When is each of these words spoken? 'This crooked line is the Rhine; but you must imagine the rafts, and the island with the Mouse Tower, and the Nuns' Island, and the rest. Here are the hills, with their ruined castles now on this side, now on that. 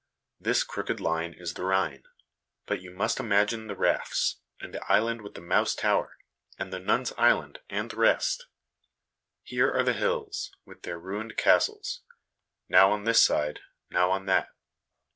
'This 0.47 0.63
crooked 0.63 0.99
line 0.99 1.35
is 1.37 1.53
the 1.53 1.63
Rhine; 1.63 2.01
but 2.65 2.81
you 2.81 2.89
must 2.89 3.19
imagine 3.19 3.67
the 3.67 3.75
rafts, 3.75 4.37
and 4.59 4.73
the 4.73 4.83
island 4.91 5.21
with 5.21 5.35
the 5.35 5.41
Mouse 5.41 5.75
Tower, 5.75 6.17
and 6.57 6.73
the 6.73 6.79
Nuns' 6.79 7.13
Island, 7.19 7.59
and 7.69 7.91
the 7.91 7.97
rest. 7.97 8.47
Here 9.43 9.71
are 9.71 9.83
the 9.83 9.93
hills, 9.93 10.49
with 10.65 10.81
their 10.81 10.97
ruined 10.97 11.37
castles 11.37 12.01
now 12.67 12.91
on 12.91 13.03
this 13.03 13.21
side, 13.21 13.59
now 13.91 14.09
on 14.09 14.25
that. 14.25 14.47